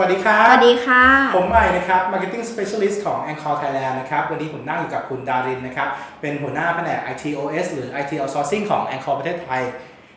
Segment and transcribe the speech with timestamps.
[0.00, 1.04] วัสดีครับ สวัสดีค่ะ
[1.36, 5.88] ผมใหม่นะครับ Marketing Specialist ของ Anchor Thailand นะครับ วันนี้ผมนั่งอยู่กับคุณดารินนะครับ
[6.20, 9.62] เป็นหัวหน้าแผนก ITOS หรือ IT Outsourcing ของ Anchor ประเทศไทย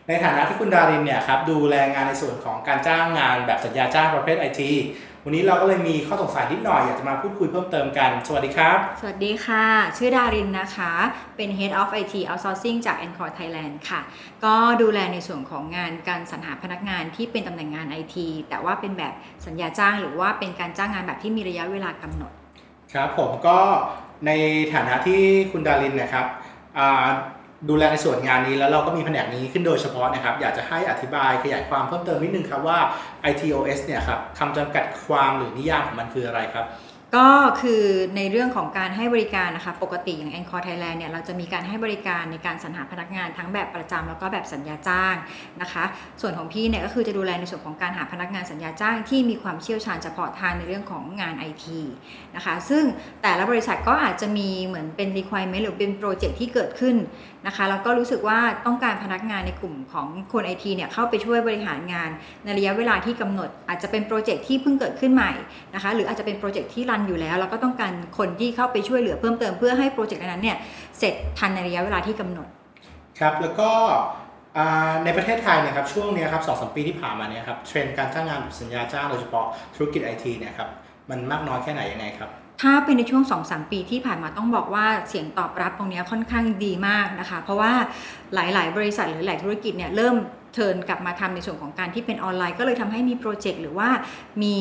[0.07, 4.61] ในฐานะที่คุณดารินเนี่ยครับดูแลงานในส่วนของการจ้างงานแบบสัญญาจ้างประเภท IT
[5.29, 9.65] วันนี้เราก็เลยมีข้อสงสัยนิดหน่อยอยากจะมาพูดคุยเพิ่มเติมกัน สวัสดีครับ สวัสดีค่ะ
[9.97, 10.91] ชื่อดารินนะคะ
[11.37, 14.01] เป็น Head of IT Outsourcing จาก Encore Thailand ค่ะ
[14.45, 18.15] ก็ดูแลในส่วนของงานการสรรหาพนักงานที่เป็นตำแหน่งงาน IT
[18.49, 19.13] แต่ว่าเป็นแบบ
[19.45, 22.31] สัญญาจ้าง หรือว่าเป็นการจ้างงานแบบที่มีระยะเวลากำหนด
[22.93, 23.57] ครับผมก็
[24.25, 24.31] ใน
[24.73, 26.25] ฐานะที่คุณดารินนะครับ
[26.77, 27.05] อ่า
[27.69, 32.79] ดูแลในส่วนงานนี้แล้วเราก็มีแผนกนี้ขึ้นโดยเฉพาะนะครับ อยากจะให้อธิบายขยายความเพิ่มเติมนิดนึงครับว่า
[33.31, 36.67] ITOS เนี่ยครับคำจำกัดความหรือนิยามของมันคืออะไรครับ
[37.17, 37.29] ก็
[37.61, 37.83] คือ
[38.17, 45.15] ในเรื่องของการให้บริการนะคะ ปกติอย่าง Encore Thailand เนี่ยเราจะมีการให้บริการในการสรรหาพนักงานทั้งแบบประจำแล้วก็แบบสัญญาจ้าง
[45.61, 45.83] นะคะ
[46.21, 51.65] ส่วนของพี่เนี่ยก็คือจะดูแลในส่วนของการหาพนักงานสัญญาจ้าง ที่มีความเชี่ยวชาญเฉพาะทางในเรื่องของงาน IT
[52.35, 52.83] นะคะ ซึ่ง
[53.21, 56.95] แต่ละบริษัทก็อาจจะมีเหมือนเป็น requirement หรือเป็นโปรเจกต์ที่เกิดขึ้น
[57.47, 62.09] นะคะแล้วก็รู้สึกว่าต้องการพนักงานในกลุ่มของคน IT เนี่ยเข้าไปช่วยบริหารงาน
[62.43, 65.31] ในระยะเวลาที่กำหนด อาจจะเป็นโปรเจกต์ที่เพิ่งเกิดขึ้นใหม่
[65.75, 70.57] นะคะหรืออาจจะเป็นโปรเจกต์ที่รันอยู่แล้ว แล้วก็ต้องการคนที่เข้าไปช่วยเหลือเพิ่มเติมเพื่อให้โปรเจกต์นั้นเนี่ย
[70.99, 72.47] เสร็จทันในระยะเวลาที่กำหนด
[73.19, 73.71] ครับแล้วก็
[75.05, 79.45] ในประเทศไทยเนะครับช่วงนี้ครับสองสมปีที่ผ่านมาเนี่ยครับเทรนด์การจ้างงานแบบสัญญาจ้างโดยเฉพาะ
[79.75, 80.69] ธุรกิจไอทีเนี่ยครับ
[81.09, 82.29] มันมากน้อยแค่ไหนยังไงครับ
[82.61, 87.73] ถ้าเป็นในช่วง2-3ปีที่ผ่านมาต้องบอกว่าเสียงตอบรับตรงนี้ค่อนข้างดีมากนะคะ เพราะว่า
[88.33, 90.15] หลาย ๆ บริษัทหรือหลายธุรกิจเนี่ยเริ่ม
[90.53, 93.89] เทินกลับมาทำในส่วนของการที่เป็นออนไลน์ ก็เลยทำให้มีโปรเจกต์หรือว่า
[94.43, 94.55] มี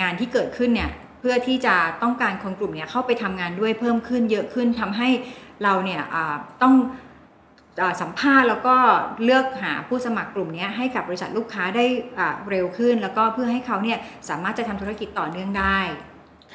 [0.00, 5.08] งานที่เกิดขึ้นเนี่ยเพื่อที่จะต้องการคนกลุ่มนี้เข้าไปทำงานด้วยเพิ่มขึ้นเยอะขึ้นทำให้
[5.64, 6.02] เราเนี่ย
[6.62, 6.74] ต้อง
[8.00, 8.76] สัมภาษณ์แล้วก็
[9.24, 11.84] เลือกหาผู้สมัครกลุ่มนี้ให้กับบริษัทลูกค้าได้
[12.50, 15.78] เร็วขึ้น แล้วก็เพื่อให้เขาเนี่ยสามารถจะทำธุรกิจต่อเนื่องได้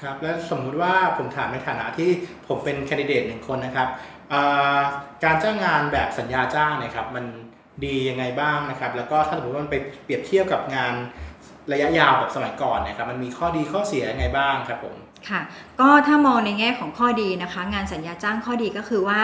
[0.02, 2.10] ครับแล้วสมมุติว่าผมถามในฐานะที่
[2.48, 3.88] ผมเป็นแคนดิเดตหนึ่งคนนะครับ
[5.24, 7.26] การจ้างงานแบบสัญญาจ้างนะครับมัน
[7.86, 10.94] ดียังไงบ้างนะครับ แล้วก็ถ้าสมมติว่ามันไปเปรียบเทียบกับงาน
[11.72, 14.96] ระยะยาวแบบสมัยก่อนนะครับมันมีข้อดีข้อเสียยังไงบ้างครับผม
[15.30, 15.42] ค่ะ
[15.80, 19.22] ก็ถ้ามองในแง่ของข้อดีนะคะ งานสัญญาจ้างข้อดีก็คือว่า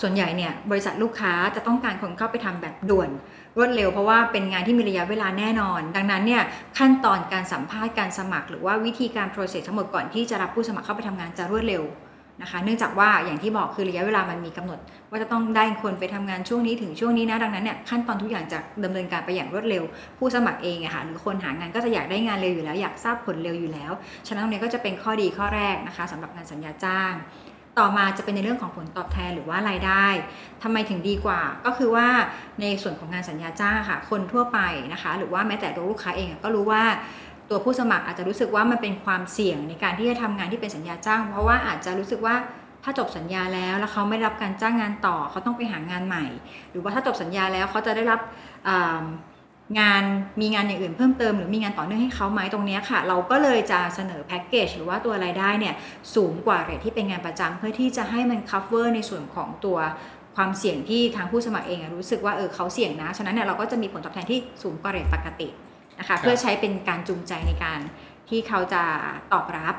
[0.00, 3.10] ส่วนใหญ่เนี่ยบริษัทลูกค้าจะต้องการคนเข้าไปทำแบบด่วน
[3.56, 6.42] รวดเร็วเพราะว่าเป็นงานที่มีระยะเวลาแน่นอน ดังนั้นเนี่ย
[6.78, 11.82] ขั้นตอนการสัมภาษณ์การสมัคร หรือว่าวิธีการ process ทั้งหมดก่อนที่จะรับผู้สมัครเข้าไปทำงานจะรวดเร็ว
[12.42, 14.78] นะคะ เนื่องจากว่าอย่างที่บอกคือระยะเวลามันมีกำหนด
[15.10, 19.82] ว่าจะต้องได้คนไปทำงานช่วงนี้ถึงช่วงนี้นะดังนั้นเนี่ยขั้นตอนทุกอย่างจะดำเนินการไปอย่างรวดเร็ว
[20.18, 23.92] ผู้สมัครเองอะค่ะหรือคนหางานก็จะอยากได้งานเร็วอยู่แล้ว อยากทราบผลเร็วอยู่แล้ว
[24.26, 27.14] ฉะนั้นตรงนี้ก็จะเป็นข้อดีข้อแรกนะคะสำหรับงานสัญญาจ้าง
[27.78, 30.06] ต่อมาจะเป็นในเรื่องของผลตอบแทนหรือว่ารายได้
[30.62, 32.08] ทำไมถึงดีกว่าก็คือว่า
[32.60, 34.58] ในส่วนของงานสัญญาจ้างค่ะ คนทั่วไป
[34.92, 36.82] นะคะ หรือว่าแม้แต่ตัวลูกค้าเองก็รู้ว่า
[37.50, 42.34] ตัวผู้สมัครอาจจะรู้สึกว่ามันเป็นความเสี่ยงในการที่จะทำงานที่เป็นสัญญาจ้าง เพราะว่าอาจจะรู้สึกว่า
[42.84, 46.26] ถ้าจบสัญญาแล้วแล้วเขาไม่รับการจ้างงานต่อเขาต้องไปหางานใหม่
[46.70, 48.20] หรือว่าถ้าจบสัญญาแล้วเขาจะได้รับ
[49.80, 50.02] งาน
[50.40, 55.74] มีงานอย่างอื่นเพิ่มเติมหรือมีงานต่อเนื่องให้เขาไหมตรงนี้ค่ะ เราก็เลยจะเสนอแพ็กเกจหรือว่าตัวรายได้เนี่ย
[56.14, 59.78] สูงกว่าเรทที่เป็นงานประจำเพื่อที่จะให้มัน cover ในส่วนของตัว
[60.36, 65.48] ความเสี่ยงที่ทางผู้สมัครเองรู้สึกว่าเออเขาเสี่ยงนะฉะนั้นเนี่ยเราก็จะมีผลตอบแทนที่สูงกว่าเรทปกติ
[65.98, 67.80] นะคะ เพื่อใช้เป็นการจูงใจในการ
[68.28, 68.82] ที่เขาจะ
[69.32, 69.74] ตอบรับ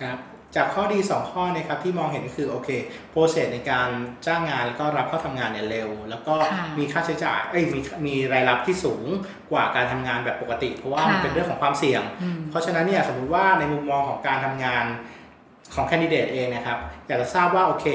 [0.00, 0.18] ครับ
[0.56, 2.68] จากข้อดี 2 ข้อนะครับที่มองเห็นก็คือโอเค
[3.10, 3.88] โปรเซสในการ
[4.26, 6.34] จ้างงานแล้วก็รับเข้าทำงานเนี่ยเร็ว แล้วก็
[6.78, 9.04] มีค่าใช้จ่ายเอ้ยมีมีรายรับที่สูง
[9.50, 12.02] กว่าการทำงานแบบปกติ เพราะว่ามันเป็นเรื่องของความเสี่ยง
[12.50, 14.84] เพราะฉะนั้นเนี่ยสมมุติว่าในมุมมองของการทำงาน
[15.74, 17.86] ของแคนดิเดตเองนะครับอยากจะทราบว่าโอเค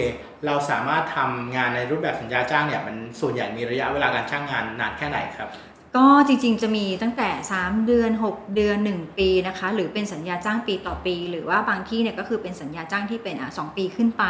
[0.45, 5.49] เราสามารถทำงานในรูปแบบสัญญาจ้างเนี่ยมันส่วนใหญ่มีระยะเวลาการจ้างงานนานแค่ไหนครับ
[5.97, 14.23] ก็จริงๆ จะมีตั้งแต่ 3 เดือน 6 เดือน 1 ปีนะคะ หรือเป็นสัญญาจ้างปีต่อปี หรือว่าบางที่เนี่ยก็คือเป็นสัญญาจ้างที่เป็น2 ปีขึ้นไป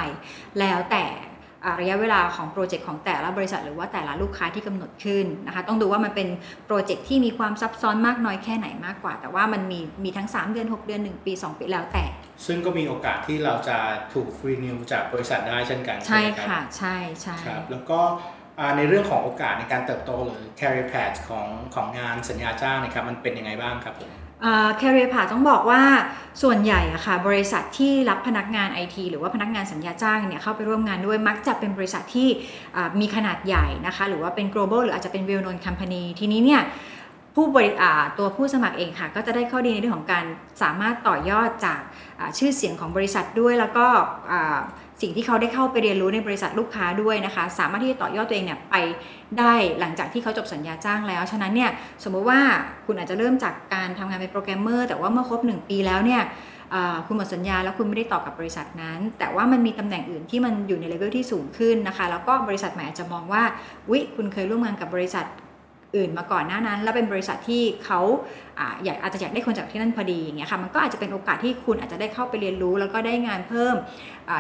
[0.60, 1.06] แล้วแต่
[1.80, 6.28] ระยะเวลาของ project ของแต่ละบริษัท หรือว่าแต่ละลูกค้าที่กำหนดขึ้นนะคะ ต้องดูว่ามันเป็น
[6.66, 12.06] project ที่มีความซับซ้อนมากน้อยแค่ไหนมากกว่า แต่ว่ามันมีมีทั้ง 3 เดือน 6 เดือน 1 ปี 2 ปีแล้วแต่
[12.46, 13.78] ซึ่งก็มีโอกาสที่เราจะ
[14.13, 18.02] ถูก renew จากบริษัทได้เช่นกัน ใช่ค่ะ ใช่ใช่ครับแล้วก็
[18.77, 24.12] ในเรื่องของโอกาสในการเติบโตหรือ career path ของของงานสัญญาจ้างนะครับมันเป็นยังไงบ้างครับผม
[24.80, 25.81] career path ต้องบอกว่า
[26.44, 32.30] ส่วนใหญ่อะค่ะบริษัทที่รับพนักงานไอทีหรือว่าพนักงานสัญญาจ้างเนี่ยเข้าไปร่วมงานด้วยมักจะเป็นบริษัทที่
[33.00, 36.62] มีขนาดใหญ่นะคะหรือว่าเป็น global หรืออาจจะเป็น well known company ทีนี้เนี่ย
[37.36, 37.71] ผู้บริ
[38.18, 40.25] ตัวผู้สมัครเองค่ะ ก็จะได้ข้อดีในเรื่องของการ
[40.62, 41.81] สามารถต่อยอดจาก
[42.38, 43.88] ชื่อเสียงของบริษัทด้วยแล้วก็
[45.02, 48.76] สิ่งที่เขาได้เข้าไปเรียนรู้ในบริษัทลูกค้าด้วยนะคะ สามารถที่จะต่อยอดตัวเองเนี่ยไป
[49.40, 51.72] ได้หลังจากที่เขาจบสัญญาจ้างแล้ว ฉะนั้นเนี่ย
[52.04, 52.40] สมมติว่า
[52.86, 56.22] คุณอาจจะเริ่มจากการทำงานเป็นโปรแกรมเมอร์แต่ว่าเมื่อครบ 1 ปีแล้วเนี่ย
[57.08, 63.44] คุณหมดสัญญาแล้วคุณไม่ได้ต่อกับบริษัทนั้น แต่ว่ามันมีตำแหน่งอื่นที่มันอยู่ในเลเวลที่สูงขึ้นนะคะ แล้วก็บริษัทใหม่อาจจะมองว่า
[63.92, 65.26] วิคุณเคยร่วมงานกับบริษัท
[65.95, 68.01] อื่นมาก่อนหน้านั้น แล้วเป็นบริษัทที่เขา
[68.84, 73.75] อยากอาจจะอยากได้คนจากที่นั่นพอดีอย่างเงี้ยค่ะมันก็อาจจะเป็นโอกาสที่คุณอาจจะได้เข้าไปเรียนรู้ แล้วก็ได้งานเพิ่ม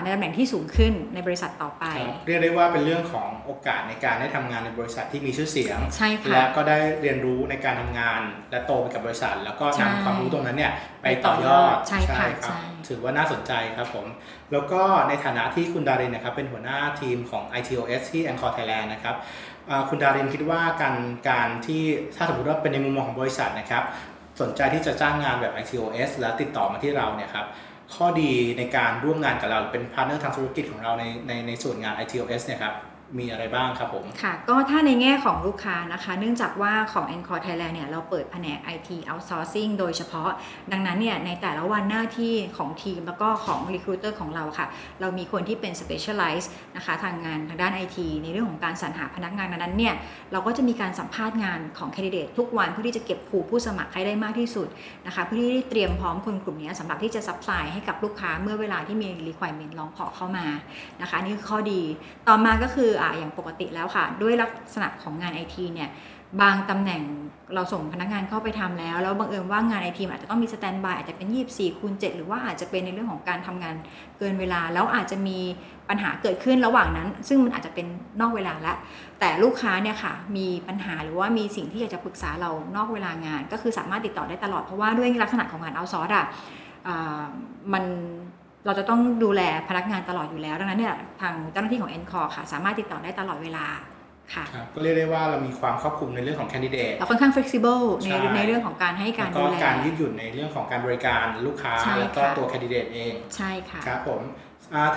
[0.01, 1.85] ในตำแหน่งที่สูงขึ้นในบริษัทต่อไป
[2.27, 8.21] เรียกได้ว่าเป็นเรื่องของโอกาสในการได้ทำงานในบริษัทที่มีชื่อเสียงใช่ค่ะและก็ได้เรียนรู้ในการทำงาน
[8.51, 10.71] และโตไปกับบริษัท แล้วก็นำความรู้ตรงนั้นเนี่ย
[11.01, 14.07] ไปต่อยอดใช่ค่ะครับถือว่าน่าสนใจครับผม
[14.51, 19.15] แล้วก็ในฐานะที่คุณดารินนะครับเป็นหัวหน้าทีมของ ITOS ที่ Anchor Thailand นะครับ
[19.89, 20.95] คุณดารินคิดว่าการ
[21.29, 21.83] การที่
[22.15, 23.83] ถ้าสมมติว่าเป็นในมุมมองของบริษัทนะครับ
[24.41, 27.45] สนใจที่จะจ้างงานแบบ ITOS แล้วติดต่อมาที่เราเนี่ยครับ
[27.95, 32.73] ข้อดีในการร่วมงานกับเราเป็นพาร์ทเนอร์ทางธุรกิจของเราในในในส่วนงาน ITOS เนี่ยครับ
[33.19, 40.29] มีอะไรบ้างครับผม ค่ะ ก็ถ้าในแง่ของลูกค้านะคะ เนื่องจากว่าของ ANCOR Thailand เนี่ยเราเปิดแผนก IT outsourcing โดยเฉพาะ
[40.71, 44.67] ดังนั้นเนี่ยในแต่ละวันหน้าที่ของทีมแล้วก็ของ recruiter ของเราค่ะ
[45.01, 49.95] เรามีคนที่เป็น specialize นะคะทางงานทางด้าน IT ในเรื่องของการสรรหาพนักงานนั้นเนี่ย
[50.31, 54.67] เราก็จะมีการสัมภาษณ์งานของ candidate ทุกวันเพื่อที่จะเก็บผูผู้สมัครให้ได้มากที่สุด
[55.07, 60.47] นะคะเพื่อที่จะเตรียมพร้อมคนกลุ่มนี้สำหรับที่จะ supply ให้กับลูกค้าเมื่อเวลาที่มี requirement ลองขอเข้ามา
[61.01, 61.81] นะคะนี่คือข้อดี
[62.27, 65.89] ต่อมาก็คืออ่าอย่างปกติแล้วค่ะ ด้วยลักษณะของงานไอทีเนี่ย
[66.41, 67.01] บางตำแหน่ง
[67.53, 73.75] เราส่งพนักงานเข้าไปทำแล้ว แล้วบังเอิญว่างานไอทีอาจจะต้องมีสแตนบายอาจจะเป็น 24คูณ7หรือว่าอาจจะเป็นในเรื่องของการทำงาน
[74.17, 75.39] เกินเวลา แล้วอาจจะมี
[75.89, 77.87] ปัญหาเกิดขึ้นระหว่างนั้น ซึ่งมันอาจจะเป็น
[78.21, 78.73] นอกเวลาละ
[79.19, 86.25] แต่ลูกค้าเนี่ยค่ะมีปัญหาหรือว่ามีสิ่งที่อยากจะปรึกษาเรานอกเวลางาน ก็คือสามารถติดต่อได้ตลอดเพราะว่าด้วยลักษณะของงานเอาซอร์สอะ
[87.73, 87.83] มัน
[88.65, 93.65] เราจะต้องดูแลพนักงานตลอดอยู่แล้ว ดังนั้นเนี่ยทางเจ้าหน้าที่ของ e n c o r e ค่ะ สามารถติดต่อได้ตลอดเวลา
[94.33, 104.21] ค่ะก็เรียกได้ว่าเรามีความครอบคลุมในเรื่องของแคนดิเดตเราค่อนข้าง flexible ในในเรื่องของการให้การดูแลการยืดหยุ่นในเรื่องของการบริการลูกค้าแล้วก็ตัวแคนดิเดตเองใช่ค่ะครับผม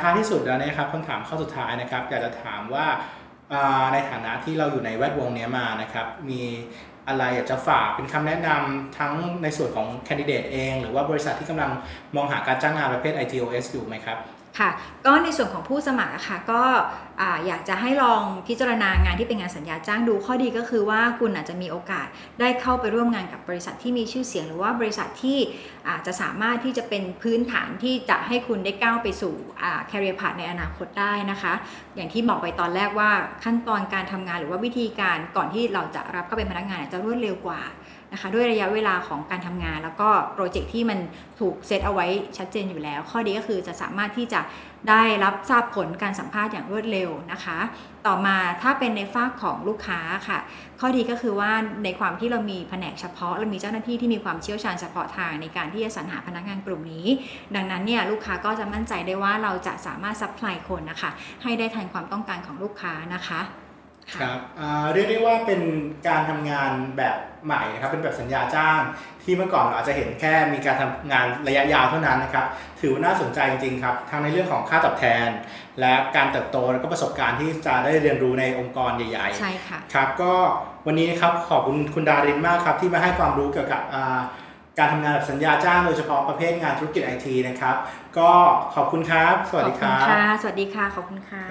[0.01, 2.87] ท้ายที่สุดแล้วนะครับคำถามข้อสุดท้ายนะครับอยากจะถามว่า
[3.93, 6.43] ในฐานะที่เราอยู่ในแวดวงนี้มานะครับ มี
[7.08, 11.70] อะไรอยากจะฝากเป็นคำแนะนำทั้งในส่วนของแคนดิเดตเอง หรือว่าบริษัทที่กำลัง
[12.17, 14.19] มองหาการจ้างงานประเภท ITOS อยู่ไหมครับ
[14.61, 14.71] ค่ะ
[15.07, 16.62] ก็ในส่วนของผู้สมัครค่ะก็
[17.47, 22.07] อยากจะให้ลองพิจารณางานที่เป็นงานสัญญาจ้างดูข้อดีก็คือว่าคุณอาจจะมีโอกาส
[22.41, 25.39] ได้เข้าไปร่วมงานกับบริษัทที่มีชื่อเสียง หรือว่าบริษัทที่
[25.89, 29.35] อาจจะสามารถที่จะเป็นพื้นฐานที่จะให้คุณได้ก้าวไปสู่
[29.91, 31.53] career path ในอนาคตได้นะคะ
[31.97, 33.11] อย่างที่บอกไปตอนแรกว่า
[33.45, 37.61] ขั้นตอนการทำงานหรือว่าวิธีการก่อนที่เราจะรับเข้าเป็นพนักงานจะรวดเร็วกว่า
[38.12, 40.99] นะคะด้วยระยะเวลาของการทำงาน แล้วก็โปรเจกต์ที่มัน
[41.41, 44.41] ถูกเซตเอาไว้ชัดเจนอยู่แล้ว ข้อดีก็คือจะสามารถที่จะ
[44.89, 47.59] ได้รับทราบผลการสัมภาษณ์อย่างรวดเร็วนะคะ
[48.07, 50.39] ต่อมาถ้าเป็นในฝั่งของลูกค้าค่ะ
[50.81, 51.53] ข้อดีก็คือว่า
[51.85, 57.07] ในความที่เรามีแผนกเฉพาะเรามีเจ้าหน้าที่ที่มีความเชี่ยวชาญเฉพาะทางในการที่จะสรรหาพนักงานกลุ่มนี้
[57.55, 61.11] ดังนั้นเนี่ยลูกค้าก็จะมั่นใจได้ว่าเราจะสามารถ supply คนนะคะ
[61.43, 63.41] ให้ได้ทันความต้องการของลูกค้านะคะ
[64.21, 64.39] ครับ
[64.93, 65.61] เรียกได้ว่าเป็น
[66.09, 67.17] การทำงานแบบ
[67.47, 68.81] ใหม่นะครับเป็นแบบสัญญาจ้าง
[69.23, 72.45] ที่เมื่อก่อนเราอาจจะเห็นแค่มีการทำงานระยะยาวเท่านั้นนะครับ
[72.81, 75.29] ถือว่าน่าสนใจจริงๆครับทั้งในเรื่องของค่าตอบแทน
[75.81, 80.33] และการเติบโตแล้วก็ประสบการณ์ที่จะได้เรียนรู้ในองค์กรใหญ่ๆใช่ค่ะครับก็
[80.87, 83.83] วันนี้ครับขอบคุณคุณดารินมากครับที่มาให้ความรู้เกี่ยวกับ
[84.79, 87.76] การทำงานแบบสัญญาจ้างโดยเฉพาะประเภทงานธุรกิจไอทีนะครับ
[88.19, 88.31] ก็
[88.75, 91.45] ขอบคุณครับ สวัสดีครับค่ะ สวัสดีค่ะ ขอบคุณค่ะ